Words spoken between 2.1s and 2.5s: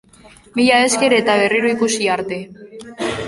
arte.